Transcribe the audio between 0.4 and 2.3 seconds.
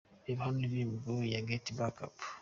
hano indirimbo Get Back Up.